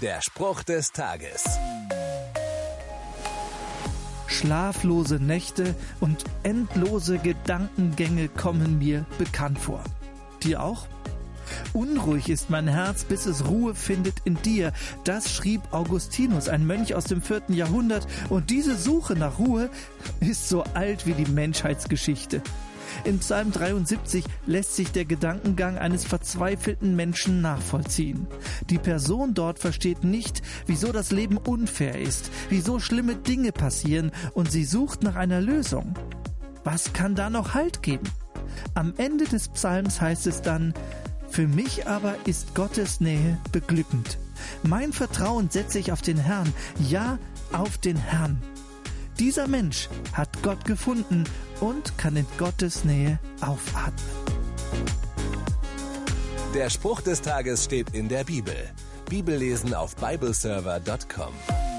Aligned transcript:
Der 0.00 0.22
Spruch 0.22 0.62
des 0.62 0.92
Tages. 0.92 1.44
Schlaflose 4.28 5.16
Nächte 5.16 5.74
und 6.00 6.24
endlose 6.42 7.18
Gedankengänge 7.18 8.28
kommen 8.28 8.78
mir 8.78 9.04
bekannt 9.18 9.58
vor. 9.58 9.84
Dir 10.42 10.62
auch? 10.62 10.86
Unruhig 11.74 12.30
ist 12.30 12.48
mein 12.48 12.66
Herz, 12.66 13.04
bis 13.04 13.26
es 13.26 13.46
Ruhe 13.46 13.74
findet 13.74 14.14
in 14.24 14.40
dir. 14.40 14.72
Das 15.04 15.30
schrieb 15.34 15.60
Augustinus, 15.70 16.48
ein 16.48 16.66
Mönch 16.66 16.94
aus 16.94 17.04
dem 17.04 17.20
vierten 17.20 17.52
Jahrhundert. 17.52 18.06
Und 18.30 18.48
diese 18.48 18.76
Suche 18.76 19.16
nach 19.16 19.38
Ruhe 19.38 19.68
ist 20.20 20.48
so 20.48 20.62
alt 20.72 21.06
wie 21.06 21.12
die 21.12 21.30
Menschheitsgeschichte. 21.30 22.40
In 23.04 23.18
Psalm 23.18 23.52
73 23.52 24.24
lässt 24.46 24.76
sich 24.76 24.92
der 24.92 25.04
Gedankengang 25.04 25.78
eines 25.78 26.04
verzweifelten 26.04 26.96
Menschen 26.96 27.40
nachvollziehen. 27.40 28.26
Die 28.68 28.78
Person 28.78 29.34
dort 29.34 29.58
versteht 29.58 30.04
nicht, 30.04 30.42
wieso 30.66 30.92
das 30.92 31.10
Leben 31.10 31.36
unfair 31.36 31.98
ist, 31.98 32.30
wieso 32.48 32.78
schlimme 32.78 33.16
Dinge 33.16 33.52
passieren 33.52 34.12
und 34.34 34.50
sie 34.50 34.64
sucht 34.64 35.02
nach 35.02 35.16
einer 35.16 35.40
Lösung. 35.40 35.94
Was 36.64 36.92
kann 36.92 37.14
da 37.14 37.30
noch 37.30 37.54
Halt 37.54 37.82
geben? 37.82 38.08
Am 38.74 38.94
Ende 38.96 39.24
des 39.24 39.48
Psalms 39.48 40.00
heißt 40.00 40.26
es 40.26 40.42
dann, 40.42 40.74
für 41.28 41.46
mich 41.46 41.86
aber 41.86 42.16
ist 42.26 42.54
Gottes 42.54 43.00
Nähe 43.00 43.38
beglückend. 43.52 44.18
Mein 44.62 44.92
Vertrauen 44.92 45.48
setze 45.50 45.78
ich 45.78 45.92
auf 45.92 46.02
den 46.02 46.18
Herrn, 46.18 46.52
ja, 46.88 47.18
auf 47.52 47.78
den 47.78 47.96
Herrn. 47.96 48.42
Dieser 49.18 49.46
Mensch 49.46 49.88
hat 50.12 50.42
Gott 50.42 50.64
gefunden 50.64 51.24
und 51.60 51.96
kann 51.98 52.16
in 52.16 52.26
Gottes 52.38 52.84
Nähe 52.84 53.18
aufatmen. 53.40 54.20
Der 56.54 56.68
Spruch 56.68 57.00
des 57.00 57.20
Tages 57.20 57.64
steht 57.64 57.94
in 57.94 58.08
der 58.08 58.24
Bibel. 58.24 58.56
Bibellesen 59.08 59.72
auf 59.74 59.94
bibleserver.com. 59.96 61.69